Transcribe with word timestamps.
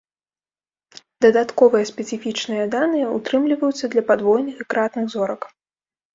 Дадатковыя 1.25 1.89
спецыфічныя 1.89 2.65
даныя 2.77 3.05
ўтрымліваюцца 3.19 3.85
для 3.93 4.03
падвойных 4.09 4.55
і 4.67 4.69
кратных 4.75 5.05
зорак. 5.19 5.41